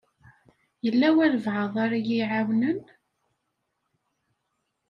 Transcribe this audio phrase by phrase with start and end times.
[0.85, 2.79] Yella walebɛaḍ ara yi-iɛawnen?